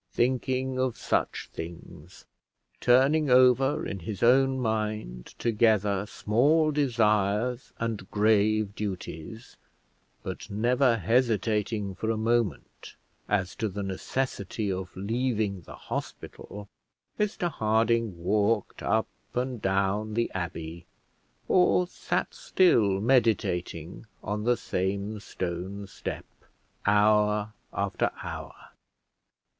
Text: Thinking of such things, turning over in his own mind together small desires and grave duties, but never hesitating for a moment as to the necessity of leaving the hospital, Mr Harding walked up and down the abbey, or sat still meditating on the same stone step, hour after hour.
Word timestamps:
Thinking 0.13 0.79
of 0.79 0.97
such 0.97 1.51
things, 1.53 2.25
turning 2.79 3.29
over 3.29 3.85
in 3.85 3.99
his 3.99 4.23
own 4.23 4.59
mind 4.59 5.35
together 5.37 6.07
small 6.07 6.71
desires 6.71 7.71
and 7.77 8.09
grave 8.09 8.73
duties, 8.73 9.57
but 10.23 10.49
never 10.49 10.97
hesitating 10.97 11.93
for 11.93 12.09
a 12.09 12.17
moment 12.17 12.95
as 13.29 13.53
to 13.57 13.69
the 13.69 13.83
necessity 13.83 14.71
of 14.71 14.89
leaving 14.97 15.61
the 15.61 15.75
hospital, 15.75 16.67
Mr 17.19 17.51
Harding 17.51 18.17
walked 18.23 18.81
up 18.81 19.07
and 19.35 19.61
down 19.61 20.15
the 20.15 20.31
abbey, 20.33 20.87
or 21.47 21.85
sat 21.85 22.33
still 22.33 22.99
meditating 22.99 24.07
on 24.23 24.45
the 24.45 24.57
same 24.57 25.19
stone 25.19 25.85
step, 25.85 26.25
hour 26.87 27.53
after 27.71 28.09
hour. 28.23 28.55